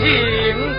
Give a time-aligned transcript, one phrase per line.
[0.00, 0.69] Mm-hmm.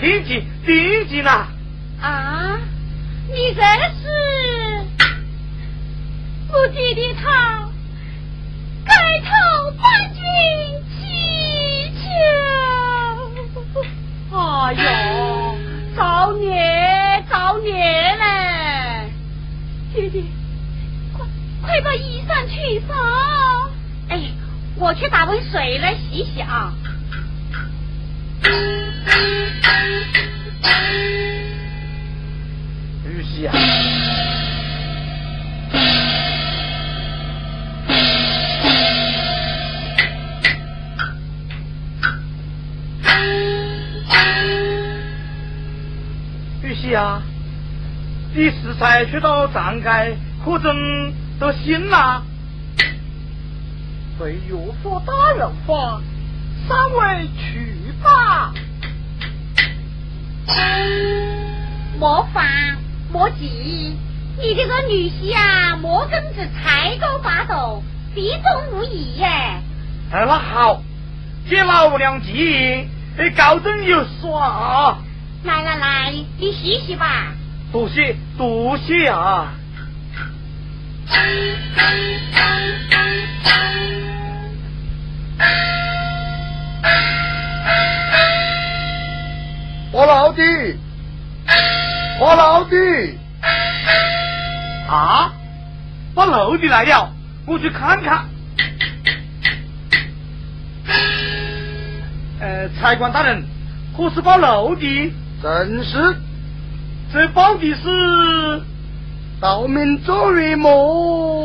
[0.00, 1.30] 丁记，丁记呢？
[2.00, 2.56] 啊，
[3.26, 3.66] 你认
[4.00, 4.06] 识
[6.52, 7.68] 我弟弟他
[8.84, 9.28] 改头
[9.72, 10.22] 伴君
[10.94, 12.06] 祈求。
[14.36, 14.78] 哎呦，
[15.96, 19.12] 造孽，造孽嘞！
[19.92, 20.24] 弟弟，
[21.12, 21.26] 快
[21.60, 22.96] 快把衣裳取上！
[24.10, 24.30] 哎，
[24.76, 26.72] 我去打盆水来洗洗啊。
[33.04, 33.54] 玉溪啊，
[46.62, 47.22] 玉溪啊。
[48.34, 50.12] 你是才去到帐盖，
[50.44, 52.22] 可曾得信呐？
[54.20, 56.00] 被岳父大人罚，
[56.68, 58.52] 尚未去吧？
[61.98, 62.78] 莫烦
[63.12, 63.96] 莫急，
[64.38, 67.82] 你这个女婿啊，莫根子才高八斗，
[68.14, 69.26] 必中无疑耶。
[70.10, 70.82] 哎，那好，
[71.48, 74.98] 借老娘吉言，高枕有耍。
[75.44, 77.32] 来来来，你洗洗吧。
[77.72, 79.52] 多谢多谢啊！
[89.98, 90.42] 我老弟，
[92.20, 92.76] 我老弟
[94.88, 95.32] 啊！
[96.14, 97.12] 把老弟来了，
[97.44, 98.28] 我去看看。
[102.38, 103.42] 呃，财官大人，
[103.96, 105.12] 可是把老弟？
[105.42, 106.16] 正是。
[107.12, 108.62] 这报的是
[109.40, 111.44] 道明周瑞么？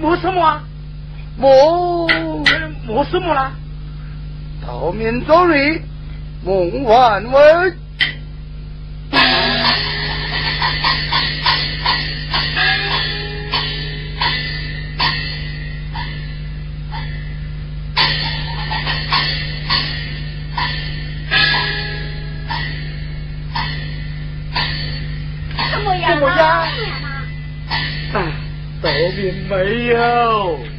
[0.00, 0.64] 么什么啊？
[1.36, 2.08] 么
[2.86, 3.52] 么什么啦？
[4.66, 5.82] 道明周瑞
[6.44, 7.84] 孟万文。
[29.48, 30.73] 没有。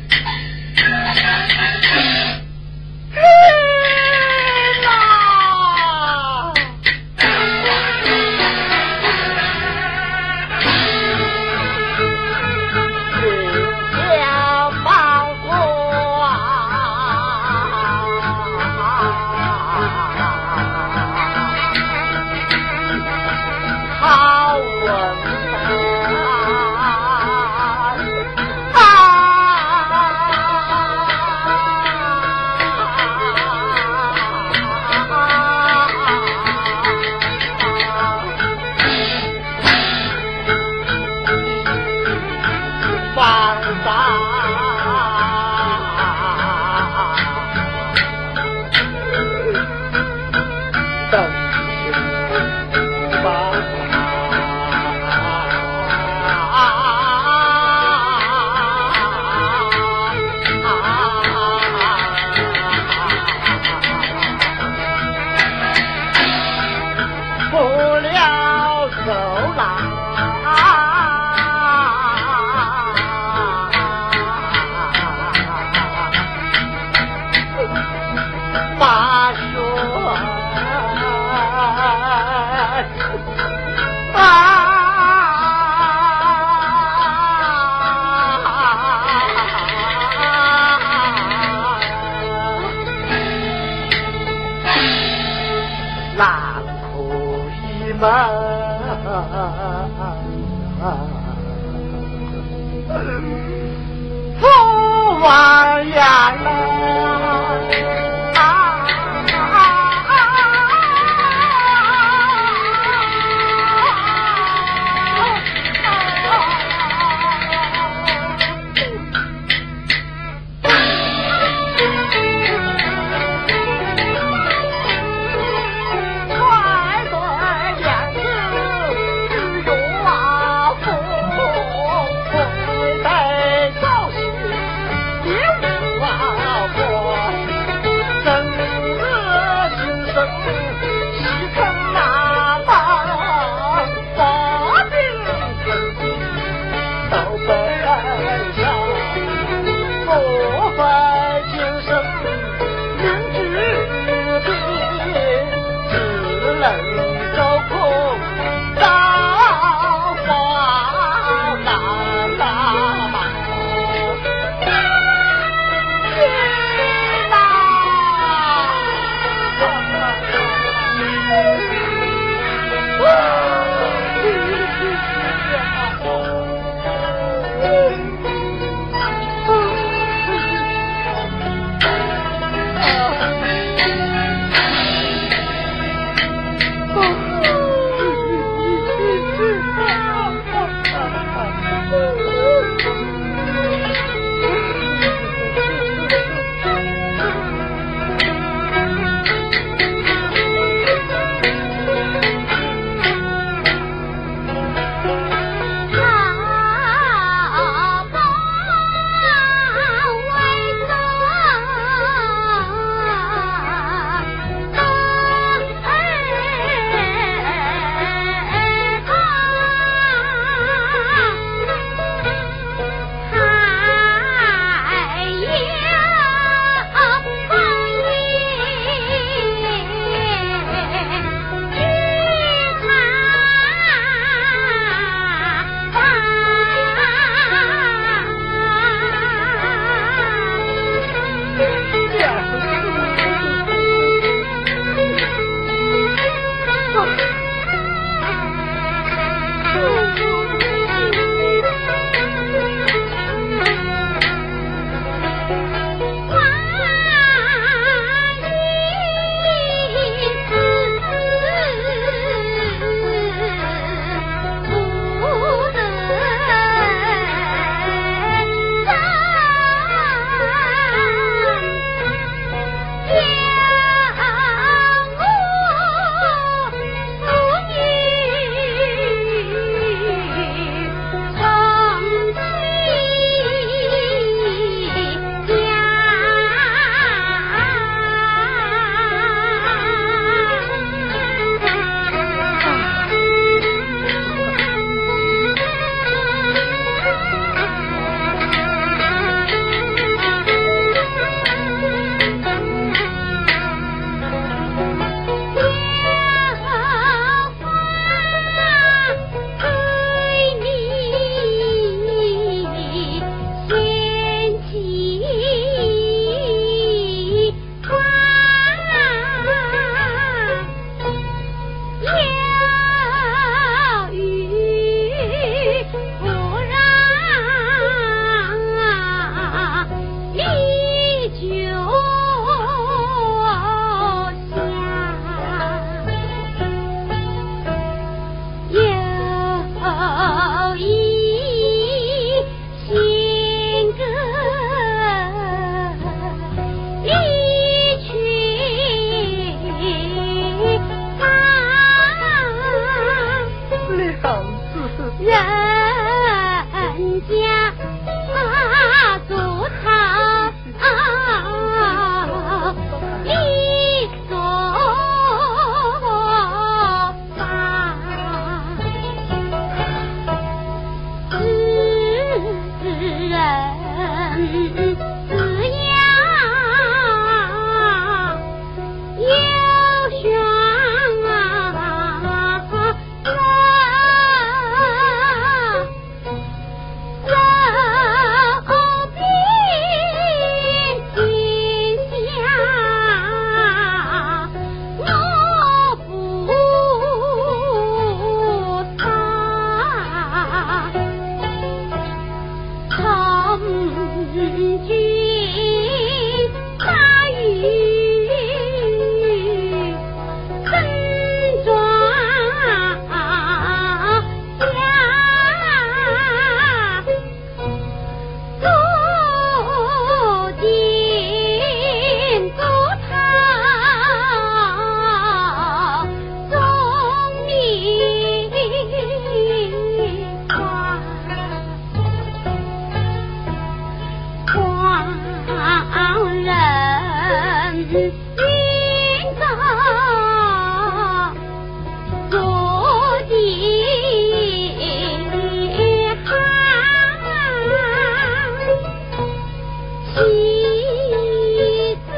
[450.25, 452.09] 弟子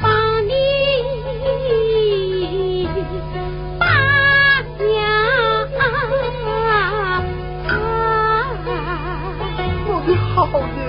[0.00, 0.06] 帮
[0.46, 0.50] 你
[3.78, 3.82] 把
[4.78, 4.84] 家
[10.04, 10.86] 还好娘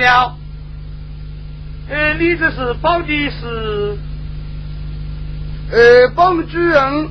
[0.00, 0.36] 了。
[1.88, 3.98] 呃，你这是保的是？
[5.72, 7.08] 呃，保主人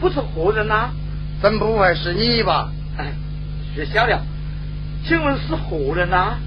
[0.00, 0.90] 不是活人呐？
[1.42, 2.70] 真不会是你吧？
[2.96, 3.12] 哎，
[3.74, 4.20] 学笑了。
[5.06, 6.38] 请问是何人呐？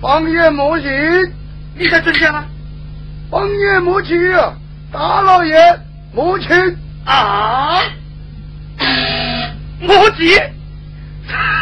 [0.00, 0.88] 方爷莫信，
[1.76, 2.46] 你在真讲啊？
[3.30, 4.32] 方爷莫去，
[4.90, 5.54] 大老爷
[6.12, 6.52] 莫去
[7.04, 7.80] 啊！
[9.80, 10.38] 莫急，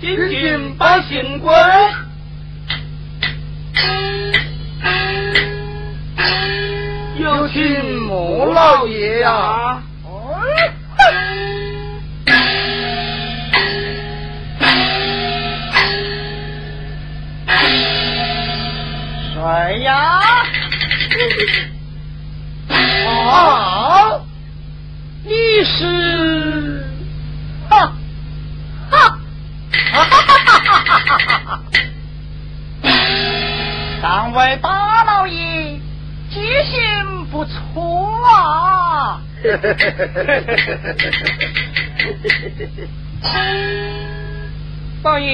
[0.00, 1.40] 的，进进百姓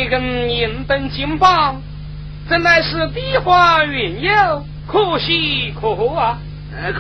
[0.05, 1.80] 一根银灯金棒，
[2.46, 6.36] 真乃是地花云游，可喜可贺啊！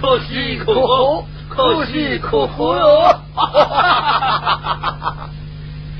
[0.00, 1.22] 可喜可贺。
[1.50, 3.14] 可喜可贺哟！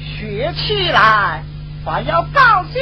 [0.00, 1.42] 学起来
[1.84, 2.80] 还要告兴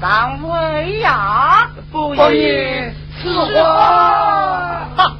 [0.00, 1.68] 三位呀！
[1.90, 4.86] 不言此话。
[4.96, 5.12] 哈！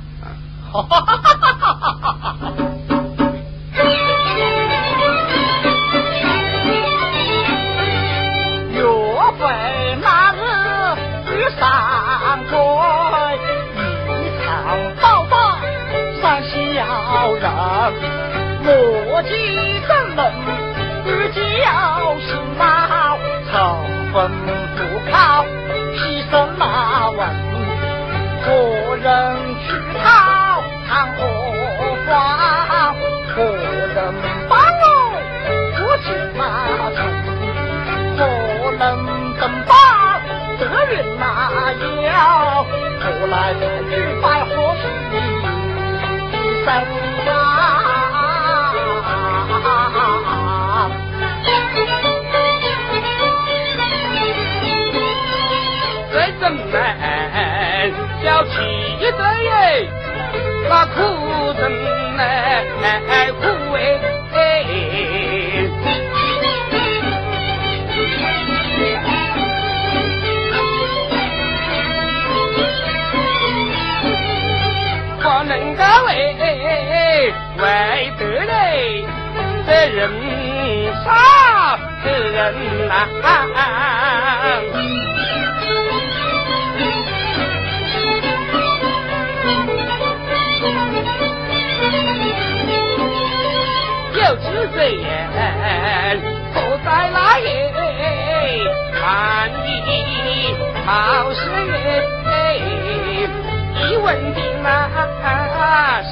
[0.72, 2.56] 哈哈哈哈哈
[17.42, 17.50] 人
[18.62, 19.28] 莫记
[19.88, 20.20] 真人，
[21.06, 21.34] 欲教
[22.20, 23.18] 心老，
[23.50, 23.82] 朝
[24.12, 24.14] 坟
[24.76, 24.78] 赴
[25.10, 25.44] 考，
[25.96, 27.18] 牺牲马文，
[28.44, 28.46] 何
[28.94, 29.04] 人
[29.66, 31.20] 去讨唐河
[32.06, 32.14] 花？
[33.34, 33.98] 何人
[34.48, 34.84] 帮我
[35.74, 36.06] 扶起
[36.38, 36.40] 马
[36.94, 36.98] 城？
[38.16, 38.20] 何
[38.70, 38.80] 人
[39.40, 39.74] 登报
[40.60, 40.62] 德
[40.92, 41.26] 云那
[42.06, 42.64] 妖？
[43.00, 45.41] 何来才去拜何须？
[46.64, 46.68] 生
[47.26, 47.30] 啊！
[56.12, 56.76] 这真难，
[58.22, 58.50] 小气
[59.00, 59.18] 的
[60.68, 60.92] 那苦
[61.54, 61.62] 真
[62.14, 62.14] 难
[63.40, 63.42] 苦
[63.74, 63.76] 哎。
[77.62, 79.04] 为得嘞，
[79.64, 80.00] 这人
[81.04, 81.06] 少
[82.04, 82.90] 人难。
[94.14, 94.44] 有此
[94.74, 95.06] 罪言，
[96.52, 97.46] 错在哪夜？
[99.00, 99.00] 看
[99.64, 99.66] 你
[100.84, 101.70] 好事业。
[103.74, 104.66] 一问定啊，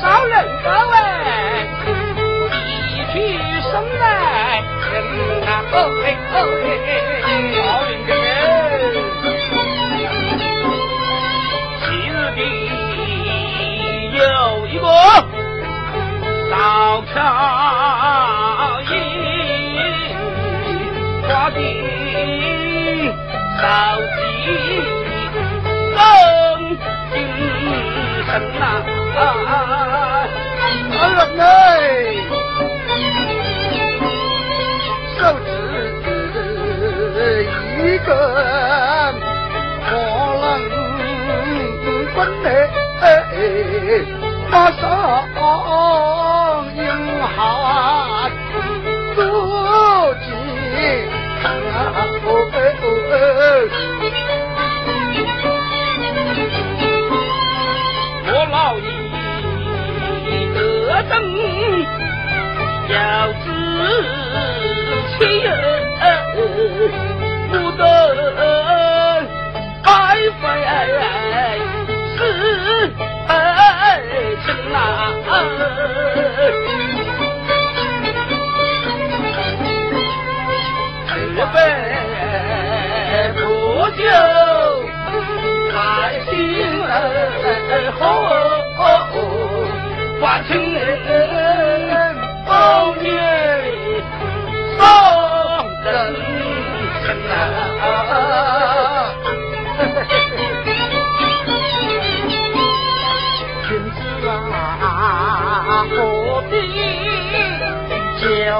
[0.00, 1.19] 少人可问，
[5.72, 6.68] 哦嘿哦嘿，
[7.54, 7.58] 少
[7.88, 8.12] 林哥，
[11.80, 12.38] 昔日的
[14.18, 14.20] 有
[14.66, 14.84] 一个
[16.50, 16.52] 少
[17.02, 17.14] 飘
[18.90, 18.92] 逸，
[21.22, 21.56] 花的
[23.60, 23.62] 少
[24.16, 24.18] 几
[25.34, 25.38] 个。
[28.30, 28.62] 人呐，
[30.92, 30.94] 人
[31.36, 31.40] 嘞，
[38.10, 38.16] 根，
[39.86, 39.90] 可
[40.40, 40.42] 能
[42.12, 42.44] 分内
[44.50, 44.82] 马上
[46.74, 46.78] 应
[47.22, 47.38] 下
[49.14, 49.18] 自
[50.20, 50.28] 己
[58.26, 58.86] 我老爷
[60.54, 60.58] 得
[61.08, 61.12] 等
[62.88, 62.92] 要
[63.42, 63.44] 知
[65.16, 65.18] 情，
[67.80, 69.26] 得
[69.82, 70.42] 爱非
[72.16, 72.20] 是
[74.44, 75.69] 情啊！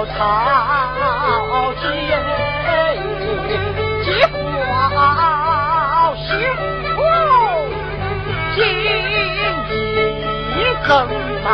[0.01, 0.19] 交吵
[1.75, 1.85] 结？
[4.03, 6.25] 结花心
[6.97, 6.99] 苦，
[8.55, 8.89] 今日
[10.89, 10.91] 更
[11.45, 11.47] 嘛。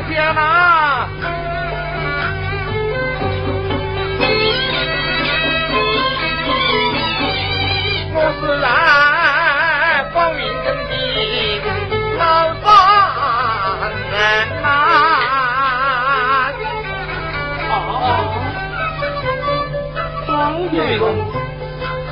[0.00, 0.12] 讲，
[8.12, 8.64] 我是来
[10.14, 10.68] 报名的
[12.18, 12.22] 老
[12.62, 12.66] 丈
[14.10, 14.14] 人
[14.62, 14.64] 呐。
[17.70, 17.72] 哦，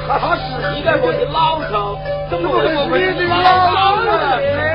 [0.07, 0.43] 他是
[0.75, 1.37] 一个我的老
[1.71, 1.73] 头，
[2.31, 4.74] 怎么会我们的老人？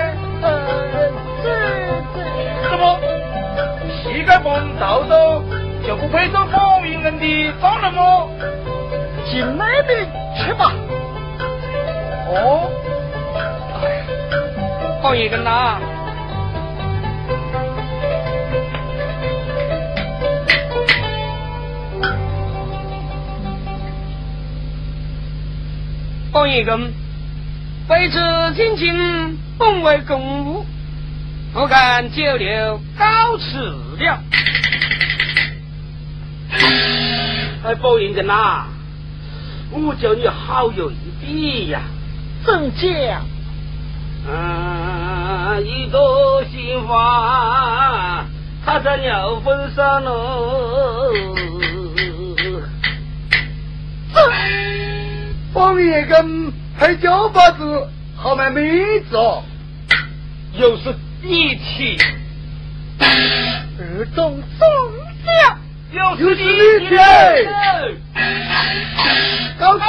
[4.39, 5.43] 一个蒙豆豆
[5.85, 8.29] 就不配做风云人的丈人么？
[9.29, 10.73] 进那边去吧。
[12.31, 12.69] 哦，
[15.03, 15.77] 方云根呐，
[26.31, 26.93] 方云根，
[27.89, 30.65] 卑职进京本为公务。
[31.51, 33.88] 不敢久留，告辞
[37.63, 38.65] 哎包银根呐
[39.71, 41.81] 我叫你好有一笔呀。
[42.45, 43.21] 正将！
[44.27, 48.25] 嗯一朵鲜花
[48.65, 51.13] 插在鸟粪上喽。
[55.53, 58.61] 我们也跟拍脚把子好卖妹
[59.09, 59.43] 子哦
[60.53, 61.97] 又是一起
[63.81, 64.67] 二中中
[65.25, 65.57] 将，
[65.93, 66.97] 又是你谁？
[69.57, 69.83] 高子。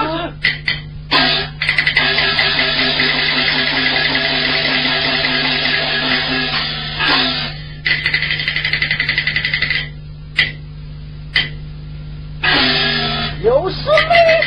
[13.43, 13.89] 又是你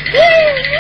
[0.10, 0.73] 谁？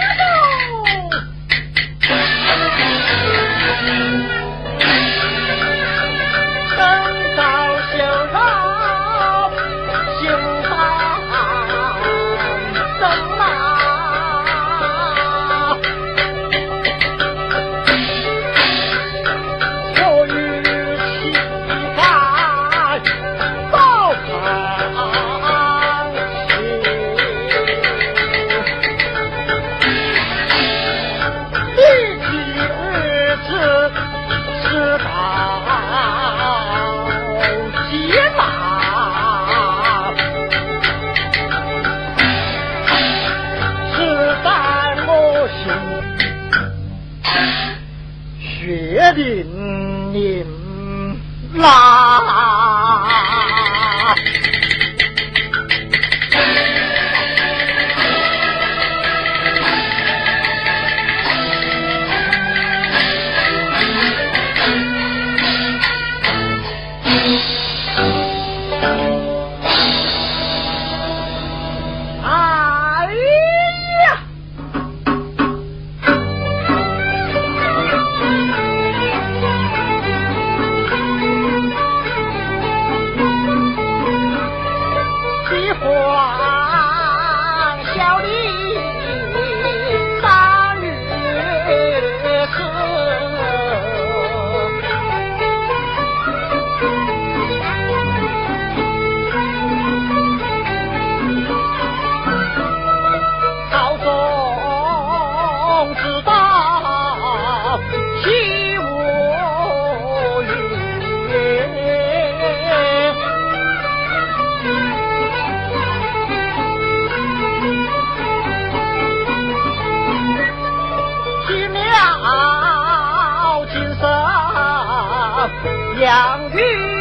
[126.03, 126.92] 两日